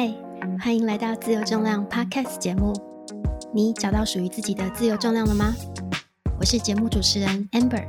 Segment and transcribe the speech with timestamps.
[0.00, 0.14] 嗨，
[0.60, 2.72] 欢迎来到自由重量 Podcast 节目。
[3.52, 5.52] 你找到属于自己的自由重量了吗？
[6.38, 7.84] 我是节目主持人 Amber。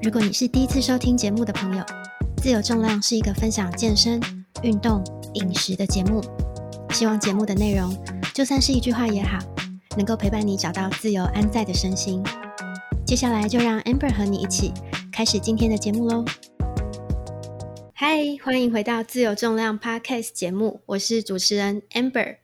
[0.00, 1.84] 如果你是第一次收听节目的朋友，
[2.36, 4.20] 自由重量是一个分享健身、
[4.62, 5.02] 运动、
[5.34, 6.22] 饮食的节目。
[6.90, 7.92] 希望节目的内容，
[8.32, 9.40] 就算是一句话也好，
[9.96, 12.22] 能够陪伴你找到自由安在的身心。
[13.04, 14.72] 接下来就让 Amber 和你一起
[15.10, 16.24] 开始今天的节目喽。
[18.18, 22.38] 嗨，欢迎回到自由重量 Podcast 节目，我是主持人 Amber。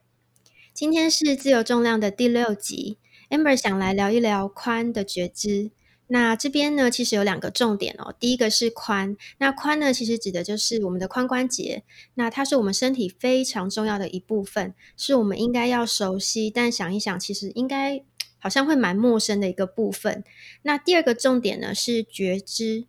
[0.73, 5.73] 今天是自由重量的第六集，Amber 想来聊一聊髋的觉知。
[6.07, 8.15] 那这边呢，其实有两个重点哦。
[8.21, 11.83] 第一个是髋，那髋呢，其实指的就是我们的髋关节，
[12.15, 18.01] 那它是我们身体非常重要的一部分，是我们应该要熟悉，但想一想，其实应该
[18.39, 20.23] 好像会蛮陌生的一个部分。
[20.63, 22.87] 那第二个重点呢，是觉知。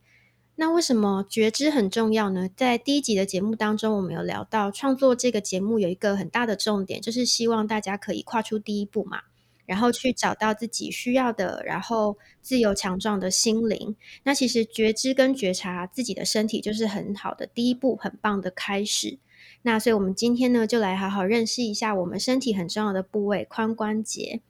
[0.57, 2.49] 那为什么觉知很重要呢？
[2.55, 9.19] 在第一集的节目当中，我们有聊到创作这个节目有一个很大的重点，就是希望大家可以跨出第一步嘛，
[9.65, 13.95] 然后去找到自己需要的，然后自由强壮的心灵。
[14.23, 19.19] 那其实觉知跟觉察自己的身体，就是很好的第一步，很棒的开始。
[19.63, 24.41] 那所以，我们今天呢，就来好好认识一下我们身体很重要的部位——髋关节。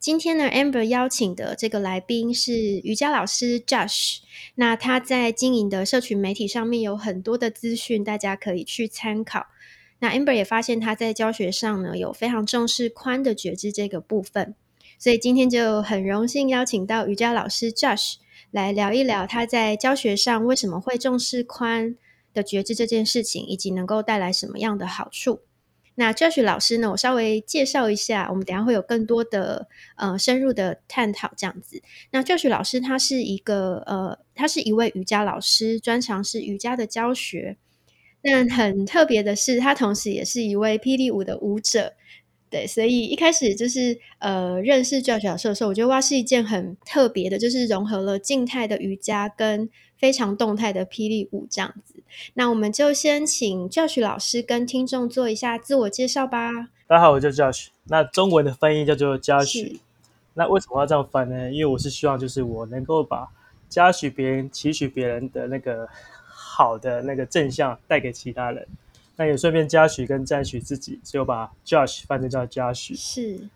[0.00, 4.20] 今天呢，Amber 邀请的这个来宾是瑜伽老师 Josh。
[4.54, 9.48] 那他在经营的社群媒体上面有很多的资讯，大家可以去参考。
[9.98, 14.54] 那 Amber 也发现他在教学上呢，有非常重视髋的觉知这个部分，
[14.98, 18.14] 所以今天就很荣幸邀请到瑜伽老师 Josh
[18.50, 21.96] 来聊一聊他在教学上为什么会重视髋
[22.32, 25.40] 的觉知这件事情，以及能够带来什么样的好处。
[26.00, 26.90] 那 Josh 老师呢？
[26.90, 31.82] 我稍微介绍一下，我们等下会有更多的呃深入的探讨这样子。
[32.10, 37.58] 那 Josh 老师他是一个呃，他是一位瑜伽老师，专长是瑜伽的教学。
[38.22, 41.92] 但很特别的是，他同时也是一位霹雳舞的舞者。
[42.48, 49.68] 对，所以一开始就是呃认识 Josh 老师的时候，我觉得哇是一件很特别的，就是融合了静态的瑜伽跟
[50.00, 51.94] 非常动态的霹雳舞这样子。
[52.34, 56.70] 那我们就先请 Josh 老师跟听众做一下自我介绍吧。
[56.86, 57.68] 大家好，我叫 Josh。
[57.84, 59.78] 那中文的翻译叫做嘉许。
[60.34, 61.52] 那为什么要这样翻呢？
[61.52, 63.28] 因为我是希望就是我能够把
[63.68, 65.86] 嘉许别人、期许别人的那个
[66.24, 68.66] 好的那个正向带给其他人。
[69.16, 72.94] 那也顺便嘉许跟赞许自己，就把 Josh 翻成叫嘉许。
[72.94, 73.48] 是。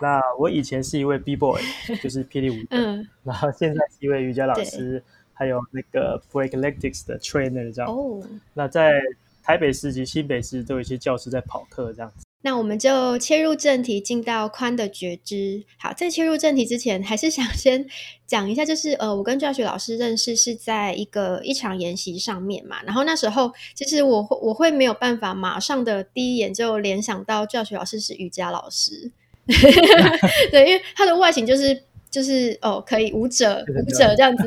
[0.00, 1.62] 那我以前是一位 B boy，
[2.02, 2.66] 就是霹雳舞。
[2.70, 3.08] 嗯。
[3.22, 5.02] 然后现在是一位瑜伽老师。
[5.34, 8.22] 还有那个 Breakletics 的 trainer 这样，哦，
[8.54, 9.00] 那在
[9.42, 12.24] 台北市及新北市都有一些教师在跑课这样子。
[12.44, 15.62] 那我们就切入正题，进到宽的觉知。
[15.78, 17.86] 好，在切入正题之前，还是想先
[18.26, 22.82] 讲一下，就是呃，我跟教学老师认识是在一个一场研习上面嘛。
[22.82, 29.12] 然后那时候，其实我会我会没有办法马上的第一眼就联想到教学老师是瑜伽老师，
[30.50, 31.84] 对，因为他的外形就是。
[32.12, 34.46] 就是哦，可以舞者舞者这样子，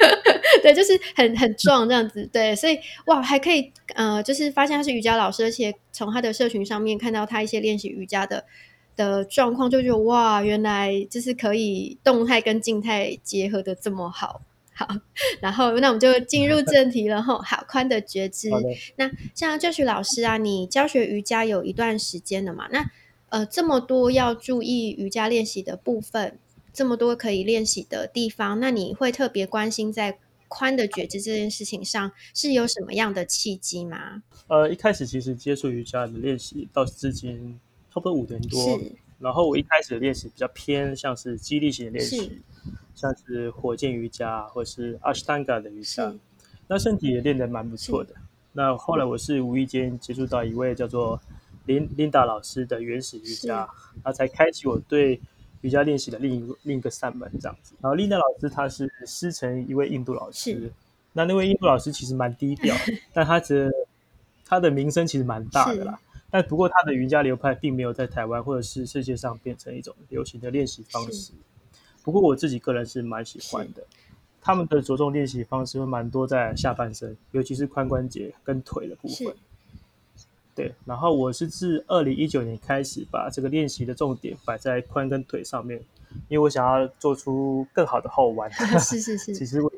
[0.62, 8.44] 对，就是很很壮这样子，对，所以哇，还可以呃，就是发现他是瑜伽老师，而且从他的社群上面看到他一些练习瑜伽的
[8.94, 14.42] 的状况，就觉得哇，原来就是可以动态跟静态结合的这么好，
[14.74, 14.86] 好，
[15.40, 18.50] 然后那我们就进入 正题了哈，好宽的觉知。
[18.96, 22.68] 那像教学老师啊，你教学瑜伽有一段时间了嘛？
[22.70, 22.84] 那
[23.30, 26.38] 呃，这么多要注意瑜伽练习的部分。
[26.78, 30.16] 这么多可以练习的地方，那你会特别关心在
[30.46, 34.22] 宽的觉知这件事情上是有什么样的契机吗？
[34.46, 37.58] 呃，一开始其实接触瑜伽的练习到至今
[37.92, 38.80] 差不多五年多，
[39.18, 42.40] 然后我一开始的练习比较偏像是激励型的练习，
[42.94, 46.14] 像是火箭瑜伽或是阿斯坦加的瑜伽，
[46.68, 48.14] 那身体也练得蛮不错的。
[48.52, 51.20] 那后来我是无意间接触到一位叫做
[51.66, 53.68] 琳琳达老师的原始瑜伽，
[54.04, 55.20] 他才开启我对。
[55.60, 60.72] 瑜伽练习的另一另一个扇门这样子，然后丽娜老师她是师承一位印度老师，
[61.12, 62.74] 那那位印度老师其实蛮低调，
[63.12, 63.70] 但他的
[64.44, 65.98] 他的名声其实蛮大的啦。
[66.30, 71.32] 但不过他的瑜伽流派并没有在台湾或者是世界上变成一种流行的练习方式。
[72.02, 73.82] 不过我自己个人是蛮喜欢的，
[74.40, 79.34] 他们的着重练习方式会蛮多在下半身，尤其是髋关节跟腿的部分。
[80.58, 85.80] 对，然后我是自二零一九年开始把这个练习的重点摆在髋跟腿上面，
[86.26, 88.50] 因为我想要做出更好的后弯。
[88.80, 89.32] 是是是。
[89.32, 89.70] 其实我，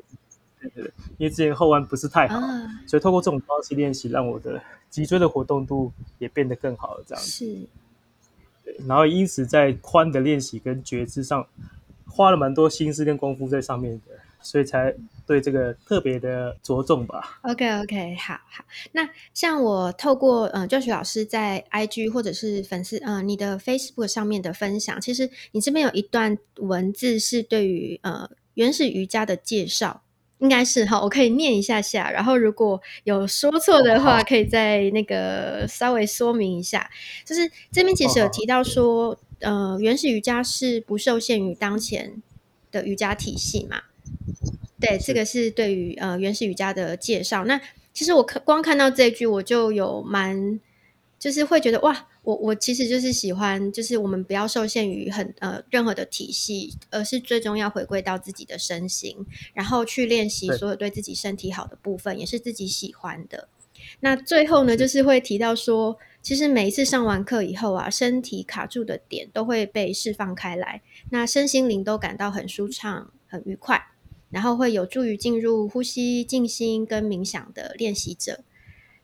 [0.59, 2.41] 对对对，因为之前后弯不是太好，
[2.87, 7.03] 所以透过这种方式练习，让我的脊椎的活动度也变得更好了。
[7.05, 7.29] 这样子。
[7.29, 7.59] 是。
[8.65, 11.45] 对，然后因此在髋的练习跟觉知上，
[12.07, 14.95] 花了蛮多心思跟功夫在上面的，所以才。
[15.31, 17.39] 对这个特别的着重吧。
[17.43, 18.65] OK OK，好好。
[18.91, 30.01] 那像我透过呃教学老师在 IG 或者是粉丝呃你的 Facebook 上面的分享，其实你这边有一段文字是对于呃原始瑜伽的介绍。
[30.39, 36.89] 应该是哈，我可以念一下下，然后如果有说错的话，可以再那个稍微说明一下。
[37.23, 42.23] 就是这边其实有提到说，呃，原始瑜伽是不受限于当前
[42.71, 43.83] 的瑜伽体系嘛？
[44.81, 47.45] 对，这个是对于呃原始瑜伽的介绍。
[47.45, 47.61] 那
[47.93, 50.59] 其实我看光看到这句，我就有蛮
[51.17, 52.07] 就是会觉得哇。
[52.23, 59.25] 我我其实就是喜欢，就是我们不要受限于很呃任何的体系，而是最终要回归到自己的身心，
[59.55, 63.47] 然后去练习所有对自己身体好的部分，也是自己喜欢的。
[64.01, 73.81] 那最后呢，就是会提到说，其实每一次上完课以后啊，身体卡住的点都会被释放开来，那身心灵都感到很舒畅、很愉快，
[74.31, 78.43] 然后会有助于进入呼吸、静心跟冥想的练习者。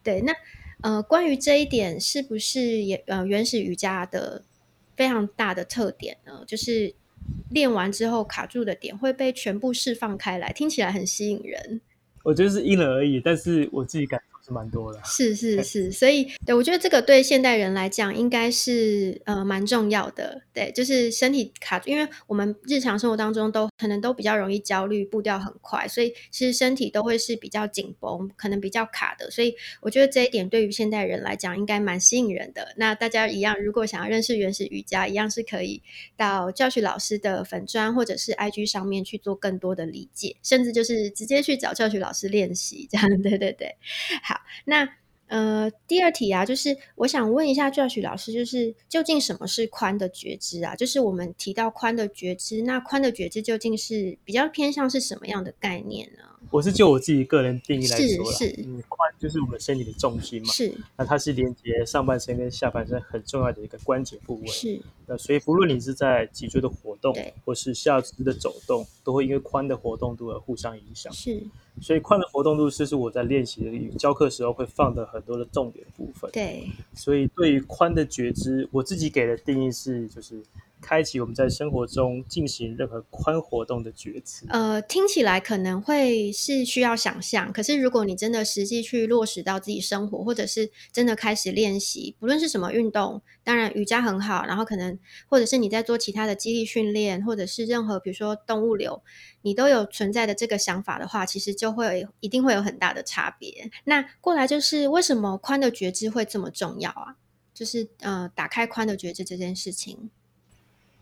[0.02, 0.34] 对，那。
[0.80, 4.44] 呃，关于这一点，是不是也呃原始瑜伽的
[4.96, 6.44] 非常大的特点呢？
[6.46, 6.94] 就是
[7.50, 11.82] 练完之后卡住的点会被全部释放开来，听起来很吸引人。
[12.24, 14.22] 我觉得是因人而异，但是我自己感。
[14.48, 20.42] 是蛮多的，是是是，所以对我觉得这个对现代人来讲应该是呃蛮重要的。
[20.54, 29.30] 对，就是身体卡住，因为我们日常生活当中都可能都比较容易焦虑，步调很快，所以其实身体都会是比较紧绷，可能比较卡的。
[29.30, 32.74] 所以我觉得这一点对于现代人来讲应该蛮吸引人的。
[32.78, 35.84] 那大家一样，如果想要认识原始瑜伽，一样是可以
[36.16, 43.08] 到教学老师的粉砖或者是 IG 上面去做更多的理解，甚至就是直接去找教学老师练习这样。
[43.22, 43.76] 对对对，
[44.24, 44.37] 好。
[44.66, 44.88] 那
[45.28, 50.74] 呃，第二题啊，就是我想问一下 Josh 老师，就是究竟什么是宽的觉知啊？
[50.74, 56.24] 就是我们提到宽的觉知，那宽的觉知究竟是比较偏向是什么样的概念呢？
[56.50, 60.74] 我是就我自己个人定义来说是嗯，髋就是我们身体的重心嘛，是。
[60.96, 64.80] 那它是连接上半身跟下半身很重要的一个关节部位，是。
[65.06, 67.16] 那所以不论你是在脊椎的活动，
[67.46, 71.12] 或是下肢的走动，都会因为髋的活动度而互相影响。
[71.14, 71.42] 是。
[71.82, 76.30] 所以髋的活动度就是我在练习的教课时候会放的很多的重点部分。
[76.32, 76.68] 对。
[76.94, 80.44] 所以对于髋的觉知，我自己给的定义是就是。
[80.82, 84.46] 开启我们在生活中进行任何宽活动的觉知。
[84.50, 94.98] 呃，听起来可能会是需要想象，可是如果你真的实际去落实到自己生活，或者是真的开始练习，不论是什么运动，当然瑜伽很好，然后可能
[95.28, 99.02] 或者是你在做其他的肌力训练，或者是任何比如说动物流，
[99.42, 103.72] 你都有存在的这个想法的话，其实就会一定会有很大的差别。
[103.86, 107.16] 那过来就是为什么宽的觉知会这么重要啊？
[107.54, 110.12] 就是呃，打开宽的觉知这件事情。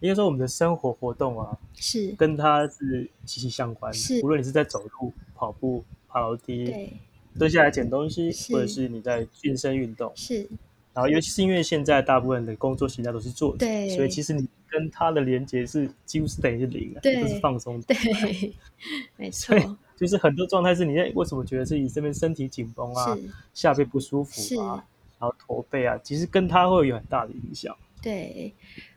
[0.01, 3.93] 应该说，我们的生活活动啊，是跟它是息息相关。
[3.93, 6.93] 是，无论你是在走路、跑步、爬楼梯，对，
[7.39, 10.47] 蹲下来捡东西，或者是你在健身运动，是。
[10.93, 13.65] 然后，尤其是因为现在大部分的工作形态都是坐着，
[13.95, 17.81] 所以其实你跟它的连接是几乎是等于是零的，都是放松。
[17.81, 17.95] 对，
[19.17, 19.55] 没错。
[19.97, 23.17] 就是很多状态是你在为什么觉得自己这边身体紧绷啊，
[23.53, 24.85] 下背不舒服啊，
[25.19, 27.75] 然后驼背啊，其实跟它会有很大的影响。
[28.01, 28.53] 对。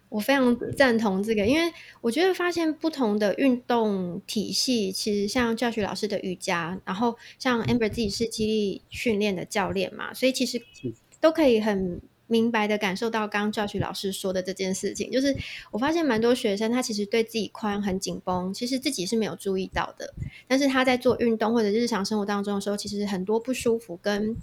[0.09, 10.63] 我非常赞同这个，因为我觉得发现不同的运动体系，其实像教学老师的瑜伽，然后像 Amber 自己是肌力训练的教练嘛，所以其实
[11.21, 15.11] 都可以很明白的感受到刚刚教学老师说的这件事情。
[15.11, 15.37] 就是
[15.71, 20.15] 我发现蛮多学生他其实对自己髋很紧绷，其实自己是没有注意到的，
[20.47, 24.37] 但是他在做运动或者日常生活当中的时候，其实很多不舒服跟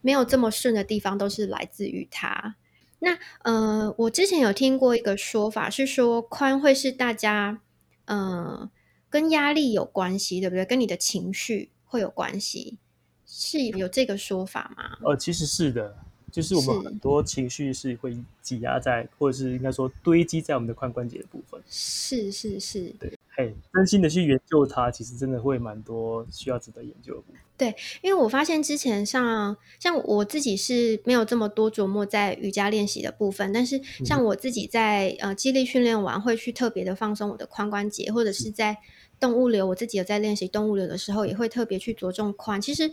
[0.00, 2.56] 没有这么顺的地方，都是来自于他。
[3.00, 7.60] 那呃，我之前有听过一个说法，是说宽会是大家
[8.04, 8.70] 呃
[9.08, 10.64] 跟压力有关系，对不对？
[10.64, 12.78] 跟你的情绪会有关系，
[13.26, 14.98] 是有这个说法吗？
[15.02, 15.96] 呃，其实是的，
[16.30, 21.60] 就是我们很多情绪是会挤压在，或者是应该说堆积在我们的髋关节的部分。
[21.68, 23.18] 是是是，对。
[23.72, 27.34] 真心的去研究它，其实真的会蛮多需要值得研究的。
[27.56, 38.78] 对，因为我发现之前像像我自己是没有这么多琢磨在瑜伽练习的部分，但是像我自己在呃肌力训练完会去特别的放松我的髋关节，或者是在
[39.18, 42.58] 动物流，我自己有在练习动物流的时候，也会特别去着重髋。
[42.60, 42.90] 其实，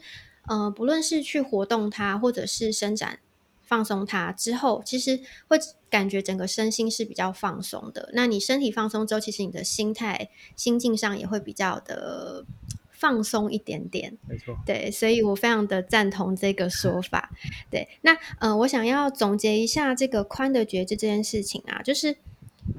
[0.50, 3.20] 呃，不论是去活动它，或者是伸展。
[3.68, 5.60] 放松它之后，其实会
[5.90, 8.10] 感觉整个身心是比较放松的。
[8.14, 12.46] 那你身体放松之后，其实你的心态、心境上也会比较的
[12.90, 14.18] 放松一点点。
[14.28, 17.30] 没错，对，所以我非常的赞同这个说法。
[17.70, 22.18] 对，那呃，我想要总结一下这个宽的觉知这件事情啊，就是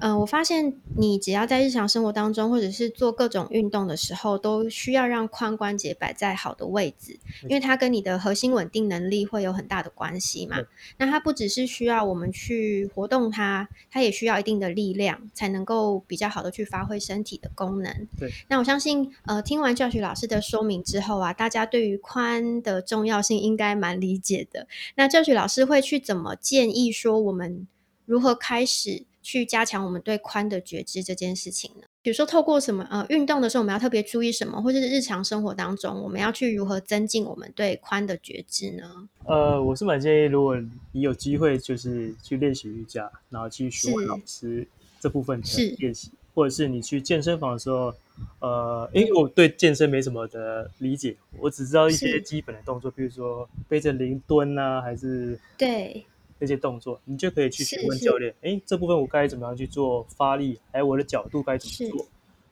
[0.00, 10.58] 嗯，我发现你只要在日常生活当中，或者是做各种运动的时候，都需要让髋关节摆在好的位置，因为它跟你的核心稳定能力会有很大的关系嘛。
[10.98, 18.06] 那它不只是需要我们去活动它，它也需要一定的力量，才能够比较好的去发挥身体的功能。
[18.18, 18.30] 对。
[18.48, 24.68] 那我相信，呃，听完教学老师的说明之后啊，大家对于髋的重要性应该蛮理解的。
[24.94, 27.66] 那教学老师会去怎么建议说我们
[28.06, 29.04] 如何开始？
[29.22, 31.86] 去加强我们对髋的觉知这件事情呢？
[32.02, 39.08] 比如说，透过什么呃运动的时候，我们要特别注意什么，或者是日常生活当中，我们要去如何增进我们对髋的觉知呢？
[39.26, 40.56] 呃，我是蛮建议，如果
[40.92, 44.66] 你有机会，就是去练习瑜伽，然后去询问老师
[45.00, 47.92] 这部分的练习，或者是你去健身房的时候，
[48.40, 56.06] 呃，因为我对健身没什么的理解，我只知道一些基本的动作，比如说背着零蹲啊，还是对。
[56.38, 58.34] 那些动作，你就可以去询问教练。
[58.42, 60.58] 哎，这部分我该怎么样去做发力？
[60.72, 62.06] 还有我的角度该怎么做？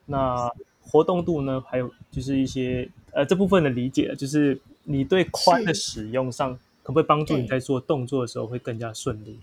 [0.05, 1.63] 那活动度呢？
[1.69, 9.39] 还有就是一些呃这部分的理解，就是你对髋的使用上，可不可以帮助你在做动作的时候会更加顺利？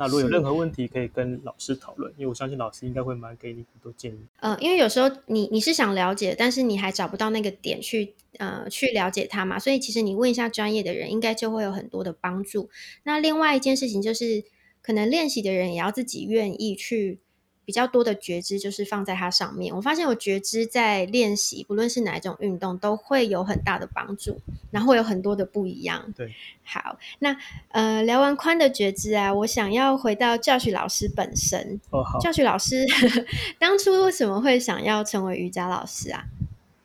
[0.00, 4.18] 那如果有任何问题，可以跟老师讨论，因为我相信老师应该会蛮给你很多建议。
[4.40, 12.70] 嗯，因为有时候你你是想了解，但是你还找不到那个点去呃去了解它嘛，所以其实你问一下专业的人，应该就会有很多的帮助。
[13.02, 14.42] 那另外一件事情就是，
[14.80, 17.18] 可能练习的人也要自己愿意去。
[17.64, 19.72] 比较多的觉知就是放在它上面。
[19.74, 24.40] 我发现我觉知在练习，不论是哪一种运动，都会有很大的帮助，
[24.72, 26.12] 然后有很多的不一样。
[26.16, 27.36] 对，好，那
[27.68, 31.80] 呃，聊完宽的觉知啊，我想要回到教学老师本身。
[31.90, 32.18] 哦，好。
[32.18, 32.84] 教学老师
[33.60, 36.24] 当初为什么会想要成为瑜伽老师啊？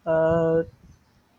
[0.04, 0.64] 呃，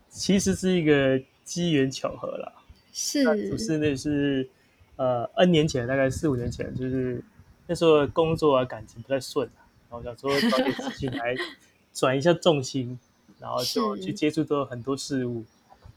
[0.09, 2.51] 其实是一个机缘巧合啦。
[2.91, 4.49] 是，不是那是
[4.97, 7.23] 呃，N 年前，大概四五年前，就是。
[7.67, 9.49] 那时候工作啊感情不太顺
[9.89, 11.35] 然后想说找点事情来
[11.93, 12.97] 转一下重心，
[13.39, 15.43] 然后就去接触到很多事物，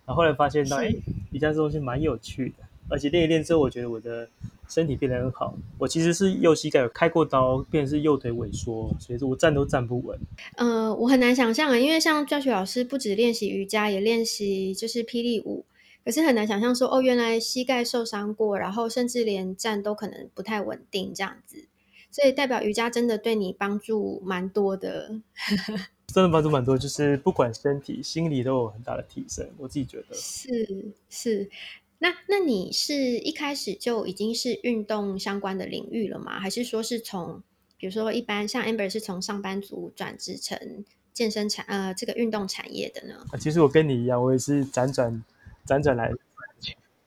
[0.06, 0.94] 然后后来发现到哎，
[1.30, 4.28] 瑜伽这东西蛮有趣的，而且练一练之后，我觉得我的
[4.68, 5.54] 身体变得很好。
[5.78, 10.18] 我其实是右膝盖有开过刀，变成是右腿萎缩，所以说我站都站不稳。
[10.56, 15.64] 嗯，我很难想象啊，因为像教学老师不止练习瑜伽，也练习就是霹雳舞。
[16.04, 21.66] 可是很难想象说哦，原来膝盖受伤过，然后甚至连站都可能不太稳定这样子，
[22.10, 25.20] 所以代表瑜伽真的对你帮助蛮多的，
[26.08, 29.48] 真的帮助蛮多，就是不管身体、心理都有很大的提升。
[29.58, 31.50] 我自己觉得是是。
[31.98, 36.40] 那那你是一开始就已经是运动相关的领域了吗？
[36.40, 37.42] 还是说是从
[37.76, 43.22] 比如说一般像 Amber 是从上班族转职成健身产呃这个运动产业的呢？
[43.30, 45.22] 啊，其实我跟你一样，我也是辗转。
[45.70, 46.12] 辗转来，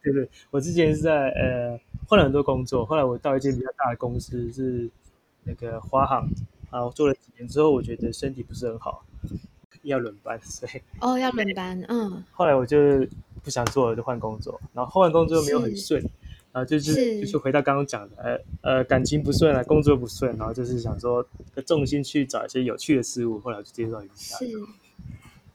[0.01, 1.77] 对对，我之前是在呃
[2.07, 4.89] 换了很多工作，后来我到一间比较大的公司，是
[5.43, 6.29] 那个华航，
[6.71, 9.05] 然后做了几年之后，我觉得身体不是很好，
[9.83, 13.05] 要轮班，所以哦要轮班，嗯，后来我就
[13.43, 16.01] 不想做了，就换工作，然后换完工作又没有很顺，
[16.53, 17.21] 然后就是。
[17.21, 21.25] 就是回到刚刚讲的，呃呃感情不顺啊，工作不顺，然后就是想说
[21.65, 24.37] 重心去找一些有趣的事物，后来就接触到瑜伽。
[24.37, 24.45] 是，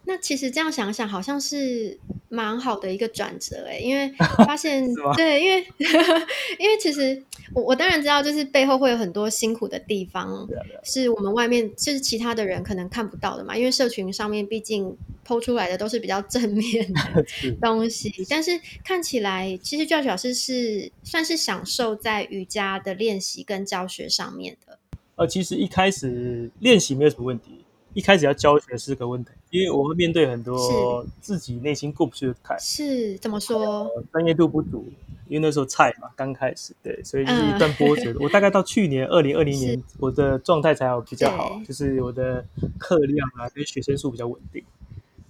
[0.09, 2.01] 那其实这样想想，好像是。
[2.31, 4.07] 蛮好的一个转折哎，因为
[4.47, 4.87] 发现
[5.17, 5.67] 对，因为
[6.61, 7.23] 因为其实
[7.55, 10.47] 我我当然知道，就是背后会有很多辛苦的地方，
[10.85, 13.57] 是我们外面就是其他的人可能看不到的嘛。
[13.57, 14.95] 因为社群上面毕竟
[15.27, 17.25] 剖出来的都是比较正面的
[17.63, 24.79] 东西，但是看起来其实教学老师是算是享受在瑜伽的练习跟教学上面的。
[25.17, 27.65] 呃，其实一开始练习没有什么问题。
[27.95, 32.59] 一开始要教学是个问题，因为我会面对很多自己内心过不去的坎。
[32.61, 33.91] 是怎么说？
[34.13, 34.85] 专业度不足，
[35.27, 38.15] 因为那时候菜嘛，刚开始，对，所以是一段波折。
[38.21, 42.45] 我大概到去年二零二零年，我的状态才好比较好，就是我的
[42.79, 44.63] 课量啊跟学生数比较稳定。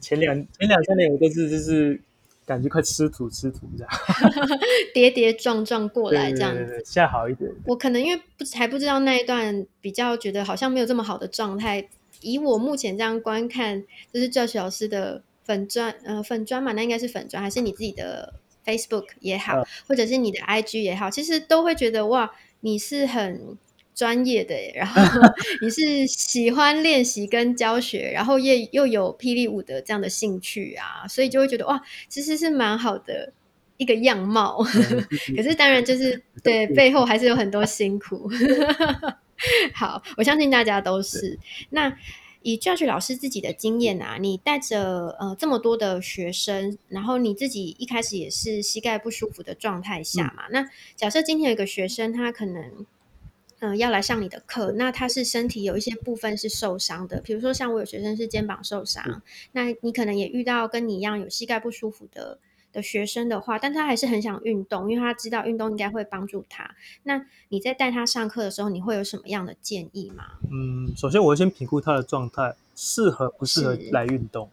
[0.00, 2.00] 前两 前两三年我都是就是
[2.44, 3.92] 感觉快吃土吃土这样，
[4.92, 6.82] 跌跌撞撞过来这样子。
[6.84, 7.48] 现在好一点。
[7.66, 11.88] 我可能因为不还不知道那一段比较觉得好像没有这么好的状态。
[12.20, 18.34] 以我目前这样观看，就是教学老师的粉砖，呃，粉砖嘛，那应该是粉砖，还是你自己的
[18.64, 23.56] Facebook 也好，或者是你的 IG 也好，其实都会觉得哇，你是很
[23.94, 25.00] 专业的，然后
[25.62, 33.32] 你是喜欢练习跟教学，然后也又有霹雳舞的这样的兴趣啊，所以就会觉得哇，其实是蛮好的
[33.76, 34.62] 一个样貌。
[35.36, 38.30] 可是当然就是对背后还是有很多辛苦。
[39.74, 41.38] 好，我相信大家都是。
[41.70, 41.96] 那
[42.42, 50.44] 以教学老师自己的经验啊，你带着呃这么多的学生，然后你自己一开始也是膝盖不舒服的状态下嘛？
[50.50, 52.86] 那假设今天有一个学生，他可能
[53.60, 62.38] 嗯，要来上你的课，那他是身体有一些部分是受伤的，比如说像我有学生是肩膀受伤，那你可能也遇到跟你一样有膝盖不舒服的
[62.72, 66.68] 的学生的话，但他还是很想运动，因为他知道运动应该会帮助他。
[67.02, 70.24] 那你在带他上课的时候，你会有什么样的建议吗？
[70.50, 74.50] 嗯，首先我会先评估他的状态，适合不适合来运动。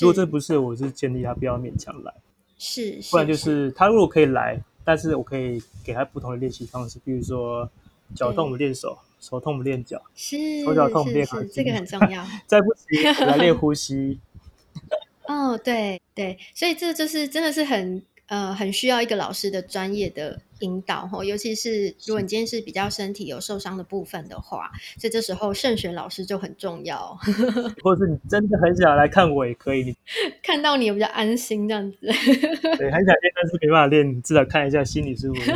[0.00, 2.14] 如果这不是，我是建议他不要勉强来。
[2.58, 7.70] 是，不然就是他如果可以来，但是我可以给他不同的练习方式，比如说。
[8.12, 12.26] 脚痛我们练手，手痛我们练脚，是手脚痛我们练是这个很重要。
[12.44, 14.18] 再不行来练呼 吸。
[15.30, 27.16] 哦，对对，所以这就是真的是很呃很需要一个老师的专业的引导哈，尤其是如果你今天是比较身体有受伤的部分的话，所以这时候慎选老师就很重要。
[27.80, 29.96] 或者是你真的很想来看我也可以，你
[30.42, 31.98] 看到你比较安心这样子。
[32.00, 32.12] 对，
[32.90, 35.52] 很想练，但是没办法练，你至少看一下心理舒服。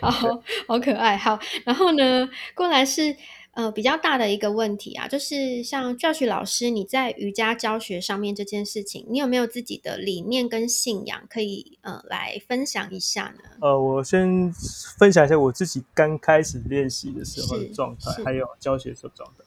[0.00, 3.16] 好好可爱，好，然后呢，过来是
[3.54, 13.50] 呃比较大的一个问题啊，就是像 Josh 老师，你在瑜伽教学上面这件事情，你有没有自己的理念跟信仰可以呃来分享一下呢？
[13.60, 14.52] 呃，我先
[14.98, 19.43] 分享一下我自己刚开始练习的时候的状态，还有教学时候状态。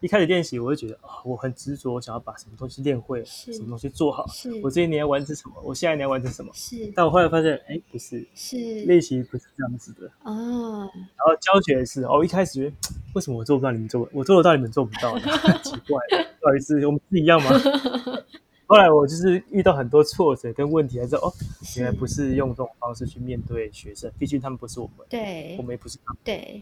[0.00, 4.26] 一开始练习，我就觉得啊，我很执着，想要把什么东西练会，什么东西做好。
[4.62, 5.54] 我这一年要完成什么？
[5.64, 6.50] 我下一年要完成什么？
[6.54, 6.92] 是。
[6.94, 10.88] 但我后来发现，哎，不是，是练习不是这样子的哦。
[10.92, 12.76] 然后教学也是，哦，一开始觉得
[13.14, 15.18] 为什么我做不到，你们做，我做得到，你们做不到，
[15.64, 15.98] 奇怪，
[16.40, 17.50] 不好意思，我们是一样吗？
[18.68, 21.32] 后来我就是遇到很多挫折跟问题，还是哦，
[21.76, 26.60] 原来不是用这种方式去面对学生，毕竟他们不是我们，对，我们也不是他们，对，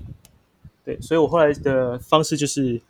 [0.85, 2.81] 对，所以我后来的方式就是。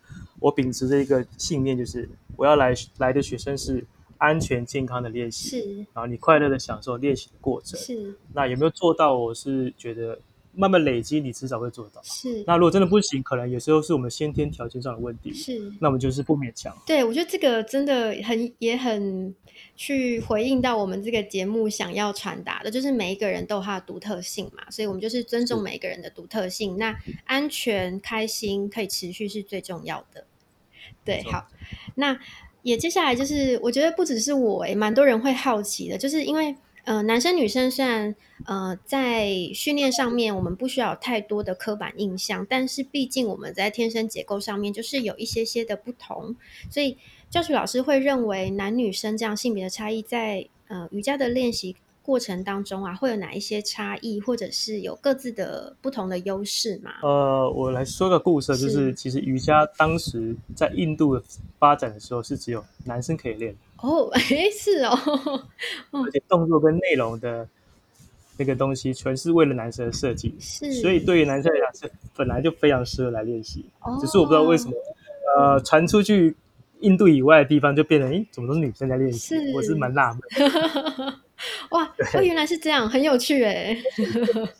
[0.41, 3.83] 我秉持着一个信念，就是我要来来的学生是
[4.17, 8.13] 安全健康的练习，是，然后你快乐的享受练习的过程，是。
[8.33, 9.17] 那有没有做到？
[9.17, 10.19] 我是觉得
[10.55, 12.01] 慢慢累积，你迟早会做到。
[12.03, 12.43] 是。
[12.47, 15.71] 那如果真的不行，可能有时候是我们先天条件上的问题，是。
[15.79, 16.75] 那我们就是不勉强。
[16.85, 19.33] 对，我觉得这个真的很也很
[19.75, 26.77] 去回应到我们这个节目想要传达的，就是每一个人都有他的独特性嘛，所以我们就是尊重每一个人的独特性。
[26.77, 30.25] 那安全、开心可以持续是最重要的。
[31.03, 31.47] 对，好，
[31.95, 32.17] 那
[32.63, 46.35] 也接下来就是，我觉得不只是我，诶，蛮多人会好奇的，就是因为，呃，男生女生虽然，呃，在训练上面我们不需要太多的刻板印象，但是毕竟我们在天生结构上面就是有一些些的不同，
[46.69, 46.97] 所以
[47.29, 51.75] 教学老师会认为男女生这样性别的差异，在呃瑜伽的练习。
[52.05, 56.91] 过程当中啊，会有哪一些差异，或者是有各自的不同的优势吗？
[57.01, 61.19] 呃，我来说个故事，就是其实瑜伽当时在印度
[61.57, 63.55] 发展的时候，是只有男生可以练。
[63.85, 64.21] 哦，哎，
[64.51, 64.97] 是哦，
[65.91, 67.47] 而且动作跟内容的
[68.37, 73.65] 那个东西，全是为了男生设计，是，所以对于男生来讲是本来就非常适合来练习。
[74.01, 74.73] 只是我不知道为什么，
[75.37, 76.35] 呃，传出去
[76.79, 79.35] 印度以外的地方就变成，哎，怎么都是女生在练习？
[79.53, 81.13] 我是蛮纳闷。
[81.69, 83.75] 哇，哦，原来是这样，很有趣哎。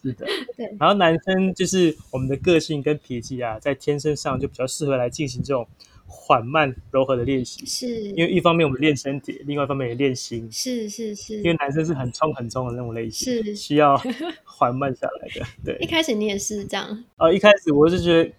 [0.04, 0.66] 是的，对。
[0.80, 5.68] 然后男生就是我们的个性跟脾气啊，在天生上就比较适合来进行这种
[6.06, 7.66] 缓慢柔和的练习。
[7.66, 10.48] 是，因为一方面我们练身体，另外一方面也练心。
[10.52, 11.38] 是是是。
[11.38, 13.96] 因为男生是很冲很冲的那种类型，是需要
[14.44, 15.46] 缓慢下来的。
[15.64, 17.04] 对， 一开始你也是这样。
[17.18, 18.32] 呃，一开始我是觉得。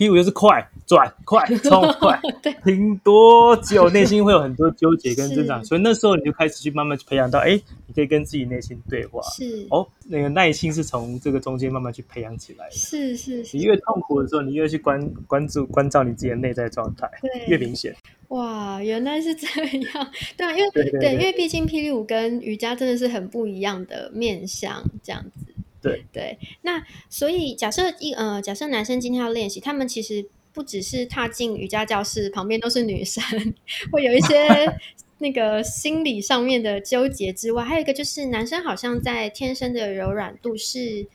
[0.00, 7.50] 屁股就是快转快冲快， 对，停多久，内心会有很多纠结跟挣扎，所以那时候你就开始去慢慢去培养到，哎，
[7.86, 9.66] 你可以跟自己内心对话，是。
[9.68, 17.94] 哦，那个耐心是从这个中间慢慢去培养起来的，是是是，你越痛苦的时候，你越去关关注关照你自己的内在状态，对，越明显。
[18.28, 19.46] 哇，原来是这
[19.92, 25.52] 样，对啊，因为对，因为毕竟霹雳舞跟瑜伽真的是很不一样的面相，这样子。
[25.82, 33.22] 对对，那所以假设一呃，假设男生今天要练习，他们其实不只是踏进瑜伽教室，旁边都是女生，
[33.92, 34.36] 会有一些
[35.18, 41.06] 那个心理上面的纠结之外，还有一个就是男生好像在天生的柔软度是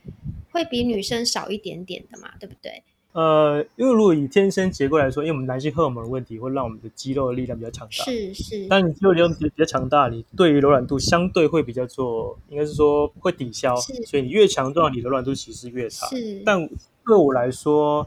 [0.51, 2.83] 会比女生少一点点的嘛，对不对？
[3.15, 8.03] 呃，因为如果以天生结构来说，因为我们男性荷尔蒙的问题，会让我们的肌肉的力量比较强大。
[8.03, 8.67] 是是。
[8.67, 13.73] 但你肌肉力量比比较强大，你对于柔软度相对会比较做，应该是说会抵消。
[13.77, 16.07] 所以你越强壮，你柔软度其实越差。
[16.07, 16.41] 是。
[16.45, 16.67] 但
[17.05, 18.05] 对我来说，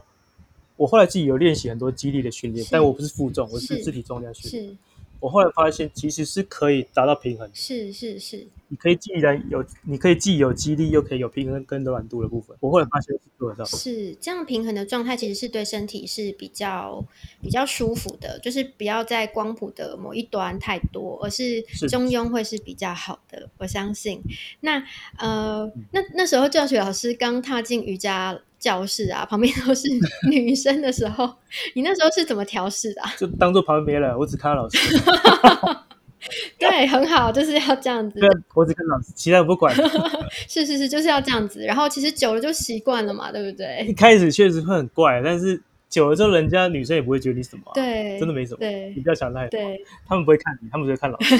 [0.75, 4.69] 我后来自己有练习很多肌力的训练，但我不是负重，我是自体重量训练。
[4.69, 4.77] 是。
[5.19, 7.49] 我后来发现，其实是可以达到平衡。
[7.51, 8.45] 是是是。
[8.69, 12.55] 你可以既然有，你可以既有肌力，又可以有平衡跟柔软度的部分。
[12.59, 13.65] 我后来发现是做得到。
[13.65, 17.03] 是这样平衡的状态，其实是对身体是比较
[17.41, 23.49] 比较舒服的，就是不要在光谱的某一端太多，而是中庸会是比较好的。
[23.57, 24.21] 我相信。
[24.61, 24.83] 那
[25.17, 29.87] 呃，那那时候教学老师刚踏进瑜伽教室啊，旁边都是
[30.29, 31.33] 女生的时候，
[31.73, 33.01] 你那时候是怎么调试的？
[33.17, 34.77] 就当做旁边没人，我只看老师。
[36.59, 38.19] 对，很好，就是要这样子。
[38.19, 39.73] 对，我只跟老师，其他我不管。
[40.47, 41.63] 是是是，就是要这样子。
[41.63, 43.85] 然后其实久了就习惯了嘛，对不对？
[43.87, 47.63] 一开始确实会很怪，但是久了之后，人家女生也不会觉得你什么。
[47.73, 48.57] 对，真的没什么。
[48.59, 49.59] 对，你不要想太多。
[49.59, 51.35] 对，他们不会看你，他们只会看老师。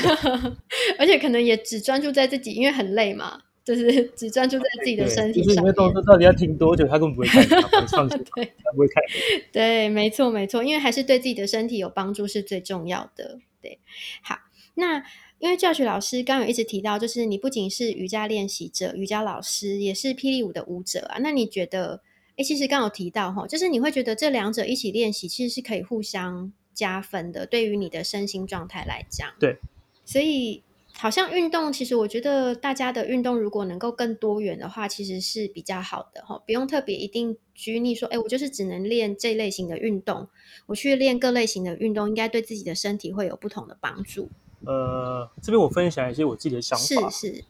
[0.98, 5.56] 而且可能也只专注在自己，因为很累嘛，就是只专注在自己的身体上。
[5.56, 7.46] 就是你动作到底要停多久，他根本不会看，
[7.88, 9.04] 放心，他不会看。
[9.52, 13.40] 对，没错没错，因为还是对自己的身体有帮助是最重要的。
[13.62, 13.78] 对，
[14.24, 14.38] 好。
[14.80, 15.04] 那
[15.40, 21.20] 因为教学老师刚有一直提到，就是你不仅是瑜伽练习者、瑜伽老师，也是霹雳舞的舞者啊。
[21.20, 22.02] 那你觉得，
[22.38, 29.30] 哎，其实刚有提到哈，就是你会觉得这两者一起练习，其实是可以互相加分的，对于你的身心状态来讲。
[29.40, 29.58] 对，
[30.06, 30.64] 所以
[30.94, 40.28] 好像运动，其实我觉得大家的运动如果能够更多元的话，其实是比较好的哈，不用特别一定拘泥说，哎，我就是只能练这类型的运动，
[40.68, 44.30] 我去练各类型的运动，应该对自己的身体会有不同的帮助。
[44.66, 47.10] 呃，这边我分享一些我自己的想法。
[47.10, 47.44] 是是，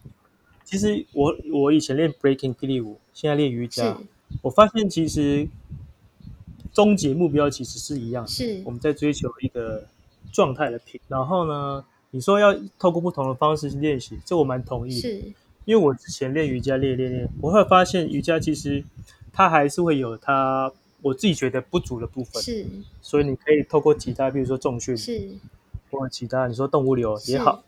[0.64, 3.98] 其实我我以前练 breaking 霹雳舞，现在练瑜伽，
[4.44, 5.48] 我发现其实
[6.72, 9.88] 终极目标其实是一样，是我们在追求一个
[10.32, 11.02] 状态的平。
[11.08, 14.92] 然后呢，你说要透过不同的方式去练习，这我蛮同意。
[14.92, 15.20] 是，
[15.66, 18.84] 因为我之前练瑜伽练练练，我会发现瑜伽其实
[19.34, 22.42] 它还是会有它我自己觉得不足的部分。
[22.44, 22.68] 是，
[23.02, 24.96] 所以你可以透过其他，比如说重训。
[24.96, 25.32] 是。
[25.92, 27.64] 或者其他，你说动物流也好，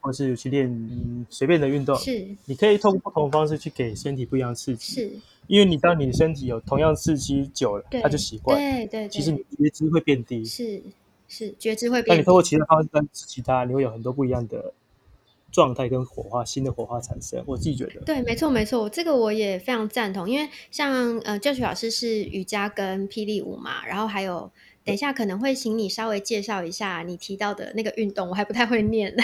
[0.00, 5.10] 或是去练随便的运动，是，你可以通过不同的方式去给身体不一样的刺激，是，
[5.46, 10.82] 因为你当你的身体有同样刺激久了，它就习惯，对对，其实你觉知会变低，是
[11.28, 14.72] 是觉知会变，那你通过其他方式跟其他，你会有很多不一样的。
[15.52, 18.00] 状态跟火花，新的火花产生，我自己觉得。
[18.02, 20.30] 对，没错没错，这个我也非常赞同。
[20.30, 24.48] 因为像呃，教学老师是瑜伽跟霹雳舞嘛，然后还有
[24.90, 29.14] 等一下可能会请你稍微介绍一下你提到的那个运动，我还不太会念。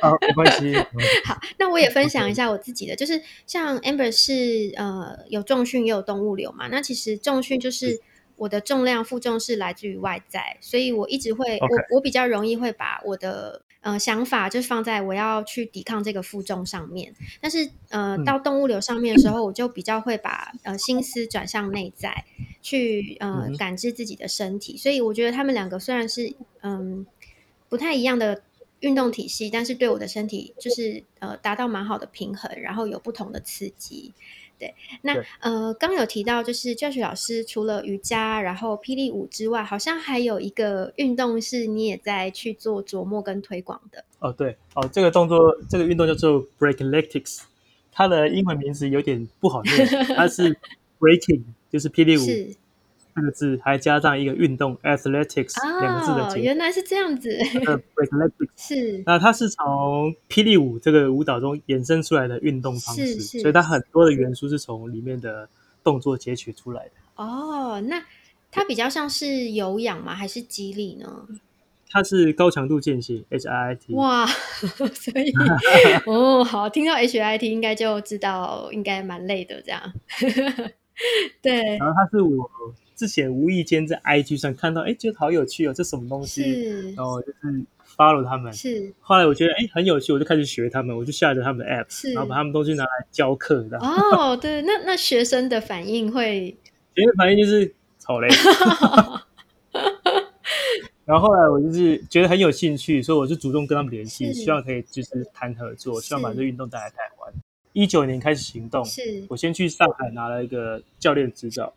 [0.00, 0.74] 好， 没关系。
[1.24, 8.00] 好，那我也分享一下我自己的，就是像 Amber 是呃有重训也有动物流嘛，那其实重训就是
[8.34, 13.62] 我的重量负重是来自于外在，所以我一直会我我比较容易会把我的。
[13.82, 22.24] 呃，想法就放在我要去抵抗这个负重上面，但是呃，到动物流上面的时候，我就比较会把呃心思转向内在，
[22.62, 24.76] 去呃感知自己的身体。
[24.76, 27.04] 所以我觉得他们两个虽然是嗯
[27.68, 28.42] 不太一样的
[28.78, 34.12] 运动体系，但是对我的身体就是呃达到蛮好的平衡，然后有不同的刺激。
[34.62, 34.72] 对，
[35.02, 44.04] 那呃，刚有提到就是教学老师除了瑜伽，然后霹雳舞之外，好像还有一个运动是你也在去做琢磨跟推广的。
[44.20, 47.40] 哦，对，哦，这个动作，这个运动叫做 Breakletics，
[47.90, 49.74] 它的英文名字有点不好念，
[50.14, 50.56] 它是
[51.00, 52.54] Breaking，就是霹雳舞。
[53.14, 57.30] 这个字还加上一个运动 athletics 两个字的结，原来是这样子。
[58.56, 65.48] 是，那它是从霹雳舞这个舞蹈中衍生出来的运动方式，所以它很多的元素是从里面的
[65.84, 66.90] 动作截取出来的。
[67.16, 68.02] 哦，那
[68.50, 70.14] 它比较像是有氧吗？
[70.14, 71.28] 还是激励呢？
[71.90, 73.92] 它是高强度间歇 H I I T。
[73.92, 74.26] 哇，
[74.94, 75.30] 所以
[76.06, 79.92] 哦，好，听到 H I T 应该就知道应该蛮累的这样。
[81.42, 82.50] 对，然后它是我。
[82.94, 86.42] 之前无意间在 IG 上看到，哎，觉得好有趣哦，这什么东西？
[86.94, 87.64] 然后就是
[87.96, 88.52] follow 他们。
[88.52, 88.92] 是。
[89.00, 93.78] 后来我觉得，哎，很有趣，我就开始学他们，我就下载他们的 app，然后把他们东西拿来教课的。
[93.82, 96.56] 哦，对，那那学生的反应会？
[96.94, 97.74] 学生反应就是
[98.04, 98.28] 好嘞。
[101.04, 107.32] 然后后来我就是觉得很有兴趣，所以我就主动跟他们联系，希望可以就是谈合作，希望把这运动带来台湾。
[107.72, 111.72] 一九年开始行动，是我先去上海拿了一个教练执照。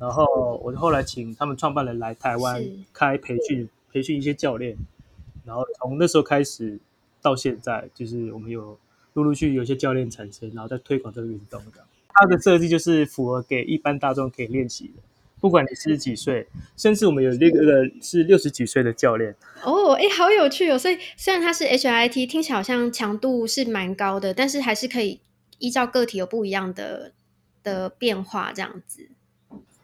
[0.00, 4.76] 然后我后来请他们创办人来台湾开培训，培训一些教练。
[5.44, 6.78] 然后从那时候开始
[7.20, 8.78] 到现在，就是我们有
[9.12, 11.84] 陆陆续续有些教练产生，然后在推广这个运动的。
[12.08, 15.02] 它的设计就是符合给一般大众可以练习的，
[15.40, 19.34] 不管你是几岁，甚至我们有那个是六十几岁的教练。
[19.62, 20.78] 哦，哎，好有趣哦！
[20.78, 25.20] 所以虽然它是 HIT，听起来好像强度是蛮高的，但是还是可以
[25.58, 27.12] 依照个体有不一样的
[27.62, 29.08] 的变化这样子。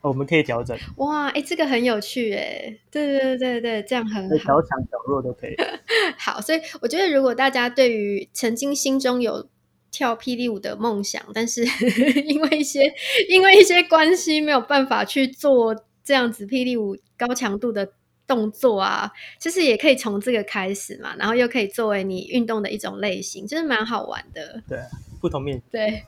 [0.08, 0.76] 我们可以调整。
[0.96, 5.54] 哇，哎，这个很有趣，哎，对对对对这样很好，小强小弱都可以。
[6.16, 9.48] 好，所以我觉得如果大家对于曾经心中有
[9.90, 11.64] 跳霹雳舞的梦想，但是
[12.26, 12.92] 因为一些
[13.28, 17.92] 因为一些关系没有办法去做这样子霹雳舞高强度的
[18.26, 24.62] 动作啊，其实也可以从这个开始嘛，然后又可以作为你运动的一种类型，就是蛮好玩的。
[24.68, 24.78] 对，
[25.20, 26.02] 不同面对。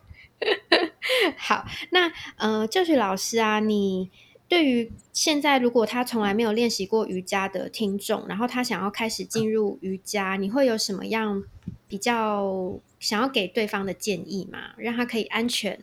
[1.37, 4.11] 好，那呃，教学老师啊，你
[4.49, 11.45] 对于现在如果他从来没有练习过瑜伽的听众，然后他想要开始进入瑜伽，你会有什么样
[11.87, 14.59] 比较想要给对方的建议吗？
[14.77, 15.79] 让他可以安全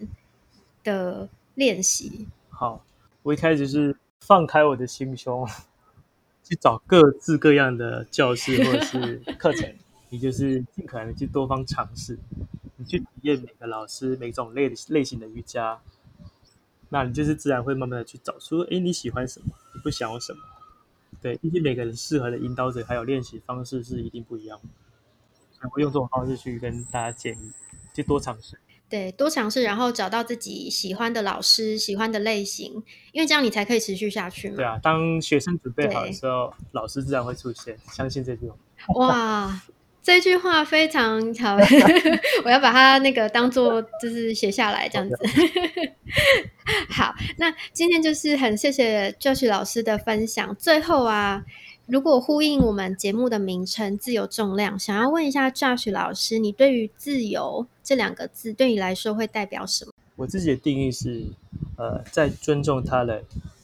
[0.83, 2.27] 的练习。
[2.49, 2.83] 好，
[3.23, 5.47] 我一开始是放开我的心胸，
[6.43, 9.73] 去找各自各样的教室或者是课程，
[10.09, 12.17] 你就是尽可能去多方尝试。
[12.77, 15.79] 你去体验每个老师每种类类型的瑜伽，
[16.89, 20.39] 那你就是自然会慢慢的去找出，哎，你喜欢什么，你不想要什么？
[21.21, 24.69] 对，毕竟每个人适合的引导者还有练习方式是一定不一样的，
[25.63, 27.51] 我会用这种方式去跟大家建议，
[27.93, 28.59] 就多尝试。
[28.87, 32.83] 对，多尝试，然后找到自己喜欢的老师、喜欢的类型，
[33.13, 34.57] 因为这样你才可以持续下去嘛。
[34.57, 38.55] 对啊，当学生准备好的时候，老师自然会出现，相信这句话。
[38.95, 39.61] 哇。
[40.05, 41.57] 这句话非常好，
[42.45, 45.15] 我要把它那个当做就是写下来这样子。
[46.93, 50.55] 好，那今天就是很谢谢 Josh 老师的分享。
[50.57, 51.43] 最后啊，
[51.87, 59.91] 如果呼应我们节目的名称“自由重量”，想要问一下 Josh 老师，你对于“自由”这两个字对你来说会代表什么？
[60.15, 61.23] 我自己的定义是，
[61.77, 63.23] 呃，在尊重他人，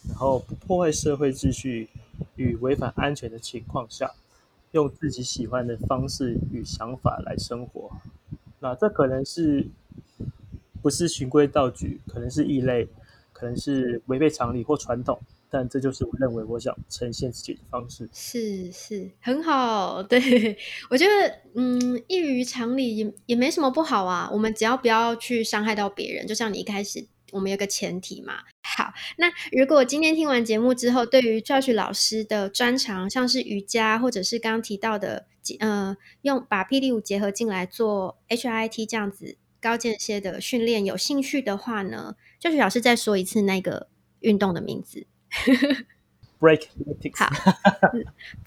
[0.10, 1.88] 然后不破坏社会秩序
[2.36, 4.12] 与违反安全的情况下。
[4.72, 7.92] 用自己喜欢的方式与想法来生活，
[8.60, 9.68] 那这可能是
[10.82, 12.88] 不是循规蹈矩，可能是异类，
[13.34, 18.10] 可能是违背常理或传统，但这就是我认为我想呈现自己的方式。
[18.14, 20.02] 是是，很好。
[20.08, 20.58] 对
[20.90, 24.30] 我觉得，嗯，异于常理也也没什么不好啊。
[24.32, 27.06] 我们只要不要去伤害到别人，就像你一开始。
[27.34, 28.40] 我们有个前提嘛，
[28.82, 35.28] 好，那如果今天听完节目之后，对于 Josh 老师的专长，像是瑜伽，或者是刚刚提到的，
[35.60, 43.90] 呃，用把霹雳舞结合进来做 HIT 这样子高间歇的训练，有兴趣的话呢，Josh 老师再说一次那个
[44.22, 45.06] 运动的名字。
[46.42, 46.64] Break
[47.14, 47.30] 好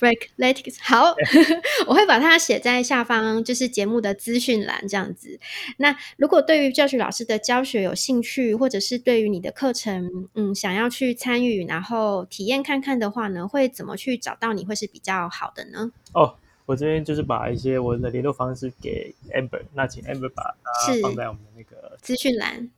[0.00, 1.14] ，break letics 好，
[1.86, 5.38] 我会把它写在下方，就是节目的资讯栏这样子。
[5.76, 15.92] 那如果对于教学老师的教学有兴趣，或者是对于你的课程，嗯，想要去参与，然后体验看看的话呢，会怎么去找到你会是比较好的呢？
[16.14, 16.34] 哦，
[16.66, 22.68] 我这边就是把一些我的联络方式给 Amber，那请 Amber 把它放在我们的那个资讯栏。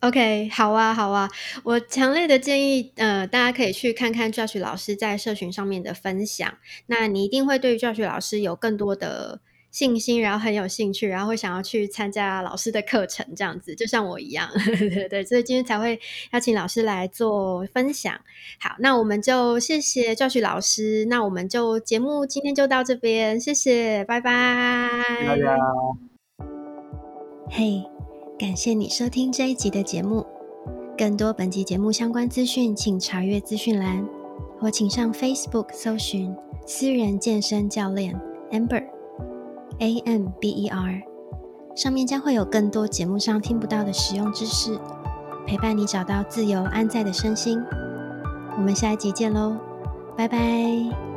[0.00, 1.28] OK，好啊，好啊，
[1.64, 9.40] 我强烈的建议，呃，大家可以去看看 Josh 老师在社群上面的分享，那你一定会对 Josh 老师有更多的
[9.72, 15.98] 信心，然后很有兴趣，然后会想要去参加老师的课程，这样子，就像我一样， 对对，所以今天才会
[16.30, 18.14] 邀请老师来做分享。
[18.60, 24.30] 好，那我们就谢谢 Josh 老师，那我们就节目今天就到这边，谢谢，拜拜，
[25.26, 25.58] 大家，
[27.50, 27.97] 嘿。
[28.38, 30.24] 感谢你收听这一集的节目。
[30.96, 34.06] 更多本集节目相关资讯，请查阅资讯栏，
[34.60, 36.32] 或请上 Facebook 搜寻
[36.64, 38.14] “私人健身教练
[38.52, 38.84] Amber
[39.80, 41.02] A M B E R”，
[41.74, 44.78] 上面将会有更多节目上听不到的实用知识，
[45.44, 47.60] 陪伴你找到自由安在的身心。
[48.56, 49.56] 我们下一集见喽，
[50.16, 51.07] 拜拜。